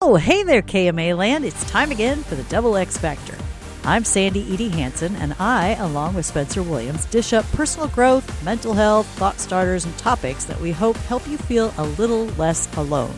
Oh, 0.00 0.14
hey 0.14 0.44
there, 0.44 0.62
KMA 0.62 1.16
Land. 1.16 1.44
It's 1.44 1.68
time 1.68 1.90
again 1.90 2.22
for 2.22 2.36
the 2.36 2.44
Double 2.44 2.76
X 2.76 2.96
Factor. 2.96 3.36
I'm 3.82 4.04
Sandy 4.04 4.54
Edie 4.54 4.68
Hanson, 4.68 5.16
and 5.16 5.34
I, 5.40 5.74
along 5.74 6.14
with 6.14 6.24
Spencer 6.24 6.62
Williams, 6.62 7.04
dish 7.06 7.32
up 7.32 7.44
personal 7.50 7.88
growth, 7.88 8.44
mental 8.44 8.74
health, 8.74 9.08
thought 9.18 9.40
starters, 9.40 9.84
and 9.84 9.98
topics 9.98 10.44
that 10.44 10.60
we 10.60 10.70
hope 10.70 10.96
help 10.98 11.26
you 11.26 11.36
feel 11.36 11.74
a 11.78 11.82
little 11.82 12.26
less 12.38 12.72
alone. 12.76 13.12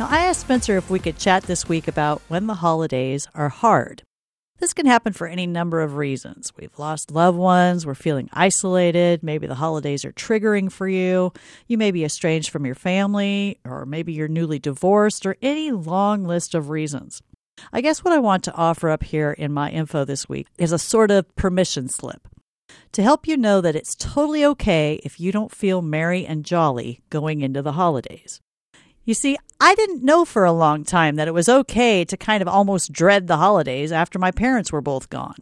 Now, 0.00 0.08
I 0.10 0.24
asked 0.24 0.40
Spencer 0.40 0.76
if 0.76 0.90
we 0.90 0.98
could 0.98 1.18
chat 1.18 1.44
this 1.44 1.68
week 1.68 1.86
about 1.86 2.20
when 2.26 2.48
the 2.48 2.54
holidays 2.54 3.28
are 3.36 3.48
hard. 3.48 4.02
This 4.62 4.74
can 4.74 4.86
happen 4.86 5.12
for 5.12 5.26
any 5.26 5.48
number 5.48 5.80
of 5.80 5.96
reasons. 5.96 6.52
We've 6.56 6.78
lost 6.78 7.10
loved 7.10 7.36
ones, 7.36 7.84
we're 7.84 7.96
feeling 7.96 8.30
isolated, 8.32 9.20
maybe 9.24 9.48
the 9.48 9.56
holidays 9.56 10.04
are 10.04 10.12
triggering 10.12 10.70
for 10.70 10.86
you, 10.86 11.32
you 11.66 11.76
may 11.76 11.90
be 11.90 12.04
estranged 12.04 12.50
from 12.50 12.64
your 12.64 12.76
family, 12.76 13.58
or 13.64 13.84
maybe 13.84 14.12
you're 14.12 14.28
newly 14.28 14.60
divorced, 14.60 15.26
or 15.26 15.34
any 15.42 15.72
long 15.72 16.22
list 16.22 16.54
of 16.54 16.70
reasons. 16.70 17.22
I 17.72 17.80
guess 17.80 18.04
what 18.04 18.14
I 18.14 18.20
want 18.20 18.44
to 18.44 18.54
offer 18.54 18.88
up 18.88 19.02
here 19.02 19.32
in 19.32 19.52
my 19.52 19.68
info 19.68 20.04
this 20.04 20.28
week 20.28 20.46
is 20.58 20.70
a 20.70 20.78
sort 20.78 21.10
of 21.10 21.34
permission 21.34 21.88
slip 21.88 22.28
to 22.92 23.02
help 23.02 23.26
you 23.26 23.36
know 23.36 23.60
that 23.60 23.74
it's 23.74 23.96
totally 23.96 24.44
okay 24.44 25.00
if 25.02 25.18
you 25.18 25.32
don't 25.32 25.50
feel 25.50 25.82
merry 25.82 26.24
and 26.24 26.44
jolly 26.44 27.02
going 27.10 27.40
into 27.40 27.62
the 27.62 27.72
holidays. 27.72 28.40
You 29.04 29.14
see, 29.14 29.36
I 29.60 29.74
didn't 29.74 30.04
know 30.04 30.24
for 30.24 30.44
a 30.44 30.52
long 30.52 30.84
time 30.84 31.16
that 31.16 31.26
it 31.26 31.34
was 31.34 31.48
okay 31.48 32.04
to 32.04 32.16
kind 32.16 32.40
of 32.40 32.46
almost 32.46 32.92
dread 32.92 33.26
the 33.26 33.36
holidays 33.36 33.90
after 33.90 34.18
my 34.18 34.30
parents 34.30 34.70
were 34.70 34.80
both 34.80 35.10
gone. 35.10 35.38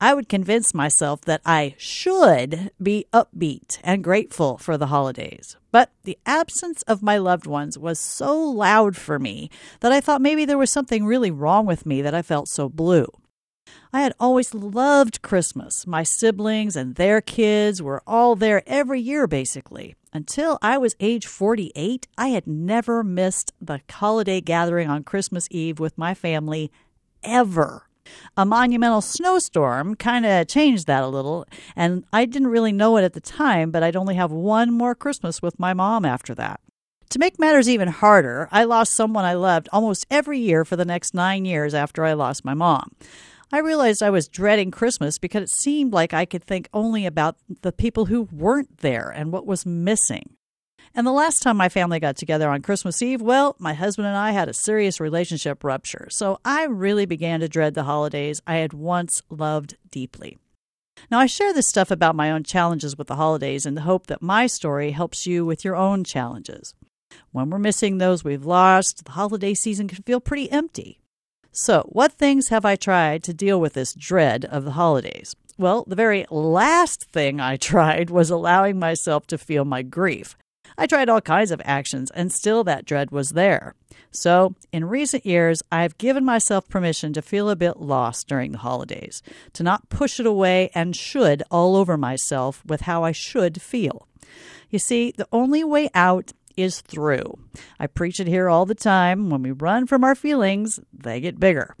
I 0.00 0.14
would 0.14 0.28
convince 0.28 0.74
myself 0.74 1.22
that 1.22 1.40
I 1.44 1.74
should 1.78 2.70
be 2.80 3.06
upbeat 3.12 3.78
and 3.82 4.04
grateful 4.04 4.58
for 4.58 4.76
the 4.76 4.86
holidays. 4.86 5.56
But 5.72 5.90
the 6.04 6.18
absence 6.26 6.82
of 6.82 7.02
my 7.02 7.18
loved 7.18 7.46
ones 7.46 7.76
was 7.76 7.98
so 7.98 8.38
loud 8.38 8.96
for 8.96 9.18
me 9.18 9.50
that 9.80 9.90
I 9.90 10.00
thought 10.00 10.20
maybe 10.20 10.44
there 10.44 10.58
was 10.58 10.70
something 10.70 11.04
really 11.04 11.30
wrong 11.30 11.66
with 11.66 11.86
me 11.86 12.02
that 12.02 12.14
I 12.14 12.22
felt 12.22 12.48
so 12.48 12.68
blue. 12.68 13.06
I 13.92 14.00
had 14.00 14.14
always 14.18 14.54
loved 14.54 15.20
Christmas. 15.20 15.86
My 15.86 16.02
siblings 16.02 16.76
and 16.76 16.94
their 16.94 17.20
kids 17.20 17.82
were 17.82 18.02
all 18.06 18.36
there 18.36 18.62
every 18.66 19.00
year, 19.00 19.26
basically. 19.26 19.96
Until 20.14 20.58
I 20.62 20.78
was 20.78 20.96
age 20.98 21.26
48, 21.26 22.08
I 22.16 22.28
had 22.28 22.46
never 22.46 23.04
missed 23.04 23.52
the 23.60 23.80
holiday 23.90 24.40
gathering 24.40 24.88
on 24.88 25.04
Christmas 25.04 25.46
Eve 25.50 25.78
with 25.78 25.98
my 25.98 26.14
family 26.14 26.70
ever. 27.22 27.86
A 28.36 28.46
monumental 28.46 29.00
snowstorm 29.00 29.94
kind 29.94 30.26
of 30.26 30.48
changed 30.48 30.86
that 30.86 31.04
a 31.04 31.08
little, 31.08 31.46
and 31.76 32.04
I 32.12 32.24
didn't 32.24 32.48
really 32.48 32.72
know 32.72 32.96
it 32.96 33.04
at 33.04 33.12
the 33.12 33.20
time, 33.20 33.70
but 33.70 33.82
I'd 33.82 33.96
only 33.96 34.14
have 34.14 34.32
one 34.32 34.72
more 34.72 34.94
Christmas 34.94 35.40
with 35.40 35.60
my 35.60 35.72
mom 35.74 36.04
after 36.04 36.34
that. 36.34 36.60
To 37.10 37.18
make 37.18 37.38
matters 37.38 37.68
even 37.68 37.88
harder, 37.88 38.48
I 38.50 38.64
lost 38.64 38.94
someone 38.94 39.26
I 39.26 39.34
loved 39.34 39.68
almost 39.70 40.06
every 40.10 40.38
year 40.38 40.64
for 40.64 40.76
the 40.76 40.86
next 40.86 41.12
nine 41.12 41.44
years 41.44 41.74
after 41.74 42.04
I 42.04 42.14
lost 42.14 42.42
my 42.42 42.54
mom. 42.54 42.92
I 43.54 43.58
realized 43.58 44.02
I 44.02 44.08
was 44.08 44.28
dreading 44.28 44.70
Christmas 44.70 45.18
because 45.18 45.42
it 45.42 45.50
seemed 45.50 45.92
like 45.92 46.14
I 46.14 46.24
could 46.24 46.42
think 46.42 46.70
only 46.72 47.04
about 47.04 47.36
the 47.60 47.70
people 47.70 48.06
who 48.06 48.22
weren't 48.32 48.78
there 48.78 49.12
and 49.14 49.30
what 49.30 49.46
was 49.46 49.66
missing. 49.66 50.36
And 50.94 51.06
the 51.06 51.12
last 51.12 51.42
time 51.42 51.58
my 51.58 51.68
family 51.68 52.00
got 52.00 52.16
together 52.16 52.48
on 52.48 52.62
Christmas 52.62 53.02
Eve, 53.02 53.20
well, 53.20 53.54
my 53.58 53.74
husband 53.74 54.08
and 54.08 54.16
I 54.16 54.30
had 54.30 54.48
a 54.48 54.54
serious 54.54 55.00
relationship 55.00 55.64
rupture, 55.64 56.08
so 56.10 56.38
I 56.46 56.64
really 56.64 57.04
began 57.04 57.40
to 57.40 57.48
dread 57.48 57.74
the 57.74 57.82
holidays 57.82 58.40
I 58.46 58.56
had 58.56 58.72
once 58.72 59.22
loved 59.28 59.76
deeply. 59.90 60.38
Now, 61.10 61.18
I 61.18 61.26
share 61.26 61.52
this 61.52 61.68
stuff 61.68 61.90
about 61.90 62.16
my 62.16 62.30
own 62.30 62.44
challenges 62.44 62.96
with 62.96 63.08
the 63.08 63.16
holidays 63.16 63.66
in 63.66 63.74
the 63.74 63.82
hope 63.82 64.06
that 64.06 64.22
my 64.22 64.46
story 64.46 64.92
helps 64.92 65.26
you 65.26 65.44
with 65.44 65.62
your 65.62 65.76
own 65.76 66.04
challenges. 66.04 66.74
When 67.32 67.50
we're 67.50 67.58
missing 67.58 67.98
those 67.98 68.24
we've 68.24 68.46
lost, 68.46 69.04
the 69.04 69.12
holiday 69.12 69.52
season 69.52 69.88
can 69.88 70.02
feel 70.04 70.20
pretty 70.20 70.50
empty. 70.50 71.01
So, 71.54 71.82
what 71.90 72.12
things 72.12 72.48
have 72.48 72.64
I 72.64 72.76
tried 72.76 73.22
to 73.24 73.34
deal 73.34 73.60
with 73.60 73.74
this 73.74 73.92
dread 73.92 74.46
of 74.46 74.64
the 74.64 74.70
holidays? 74.70 75.36
Well, 75.58 75.84
the 75.86 75.94
very 75.94 76.24
last 76.30 77.10
thing 77.10 77.40
I 77.40 77.56
tried 77.58 78.08
was 78.08 78.30
allowing 78.30 78.78
myself 78.78 79.26
to 79.26 79.36
feel 79.36 79.66
my 79.66 79.82
grief. 79.82 80.34
I 80.78 80.86
tried 80.86 81.10
all 81.10 81.20
kinds 81.20 81.50
of 81.50 81.60
actions, 81.66 82.10
and 82.12 82.32
still 82.32 82.64
that 82.64 82.86
dread 82.86 83.10
was 83.10 83.30
there. 83.30 83.74
So, 84.10 84.54
in 84.72 84.86
recent 84.86 85.26
years, 85.26 85.62
I've 85.70 85.98
given 85.98 86.24
myself 86.24 86.70
permission 86.70 87.12
to 87.12 87.20
feel 87.20 87.50
a 87.50 87.56
bit 87.56 87.76
lost 87.76 88.28
during 88.28 88.52
the 88.52 88.58
holidays, 88.58 89.22
to 89.52 89.62
not 89.62 89.90
push 89.90 90.18
it 90.18 90.26
away 90.26 90.70
and 90.74 90.96
should 90.96 91.42
all 91.50 91.76
over 91.76 91.98
myself 91.98 92.64
with 92.64 92.82
how 92.82 93.04
I 93.04 93.12
should 93.12 93.60
feel. 93.60 94.08
You 94.70 94.78
see, 94.78 95.12
the 95.14 95.28
only 95.32 95.62
way 95.62 95.90
out 95.92 96.32
is 96.56 96.80
through. 96.80 97.38
I 97.78 97.86
preach 97.86 98.20
it 98.20 98.26
here 98.26 98.48
all 98.48 98.66
the 98.66 98.74
time. 98.74 99.30
When 99.30 99.42
we 99.42 99.50
run 99.52 99.86
from 99.86 100.04
our 100.04 100.14
feelings, 100.14 100.80
they 100.92 101.20
get 101.20 101.40
bigger. 101.40 101.76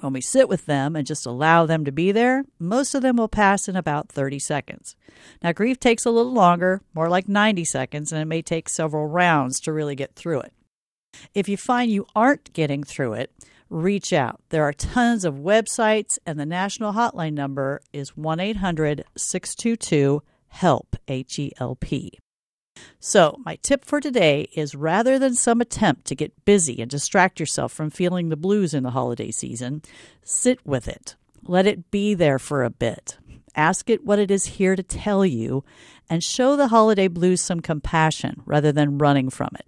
When 0.00 0.12
we 0.12 0.20
sit 0.20 0.48
with 0.48 0.66
them 0.66 0.96
and 0.96 1.06
just 1.06 1.24
allow 1.24 1.66
them 1.66 1.84
to 1.84 1.92
be 1.92 2.10
there, 2.10 2.44
most 2.58 2.94
of 2.94 3.02
them 3.02 3.16
will 3.16 3.28
pass 3.28 3.68
in 3.68 3.76
about 3.76 4.08
30 4.08 4.38
seconds. 4.40 4.96
Now, 5.42 5.52
grief 5.52 5.78
takes 5.78 6.04
a 6.04 6.10
little 6.10 6.32
longer, 6.32 6.80
more 6.94 7.08
like 7.08 7.28
90 7.28 7.64
seconds, 7.64 8.10
and 8.10 8.20
it 8.20 8.26
may 8.26 8.42
take 8.42 8.68
several 8.68 9.06
rounds 9.06 9.60
to 9.60 9.72
really 9.72 9.94
get 9.94 10.14
through 10.14 10.40
it. 10.40 10.52
If 11.32 11.48
you 11.48 11.56
find 11.56 11.90
you 11.90 12.06
aren't 12.16 12.52
getting 12.52 12.82
through 12.82 13.14
it, 13.14 13.30
reach 13.70 14.12
out. 14.12 14.40
There 14.48 14.64
are 14.64 14.72
tons 14.72 15.24
of 15.24 15.34
websites, 15.36 16.18
and 16.26 16.40
the 16.40 16.46
national 16.46 16.94
hotline 16.94 17.34
number 17.34 17.80
is 17.92 18.16
1 18.16 18.40
800 18.40 19.04
622 19.16 20.22
HELP, 20.48 20.96
H 21.08 21.38
E 21.38 21.52
L 21.58 21.76
P. 21.76 22.18
So, 23.00 23.40
my 23.44 23.56
tip 23.56 23.84
for 23.84 24.00
today 24.00 24.48
is 24.54 24.74
rather 24.74 25.18
than 25.18 25.34
some 25.34 25.60
attempt 25.60 26.06
to 26.06 26.14
get 26.14 26.44
busy 26.44 26.80
and 26.80 26.90
distract 26.90 27.38
yourself 27.38 27.72
from 27.72 27.90
feeling 27.90 28.28
the 28.28 28.36
blues 28.36 28.74
in 28.74 28.82
the 28.82 28.90
holiday 28.90 29.30
season, 29.30 29.82
sit 30.22 30.64
with 30.64 30.88
it. 30.88 31.16
Let 31.42 31.66
it 31.66 31.90
be 31.90 32.14
there 32.14 32.38
for 32.38 32.64
a 32.64 32.70
bit. 32.70 33.18
Ask 33.54 33.90
it 33.90 34.04
what 34.04 34.18
it 34.18 34.30
is 34.30 34.46
here 34.46 34.74
to 34.74 34.82
tell 34.82 35.24
you 35.24 35.64
and 36.08 36.22
show 36.22 36.56
the 36.56 36.68
holiday 36.68 37.08
blues 37.08 37.40
some 37.40 37.60
compassion 37.60 38.42
rather 38.44 38.72
than 38.72 38.98
running 38.98 39.30
from 39.30 39.50
it. 39.54 39.66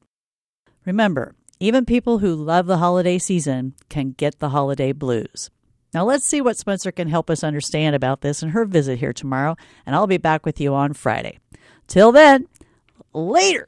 Remember, 0.85 1.35
even 1.61 1.85
people 1.85 2.19
who 2.19 2.35
love 2.35 2.67
the 2.67 2.79
holiday 2.79 3.19
season 3.19 3.75
can 3.89 4.13
get 4.13 4.39
the 4.39 4.51
holiday 4.51 4.93
blues. 4.93 5.51
Now, 5.95 6.05
let's 6.05 6.27
see 6.27 6.41
what 6.41 6.59
Spencer 6.59 6.93
can 6.93 7.09
help 7.09 7.31
us 7.31 7.43
understand 7.43 7.95
about 7.95 8.21
this 8.21 8.43
in 8.43 8.51
her 8.51 8.65
visit 8.67 8.99
here 8.99 9.13
tomorrow, 9.13 9.57
and 9.87 9.95
I'll 9.95 10.07
be 10.07 10.19
back 10.19 10.45
with 10.45 10.61
you 10.61 10.75
on 10.75 10.93
Friday. 10.93 11.39
Till 11.87 12.13
then, 12.13 12.47
Later. 13.17 13.65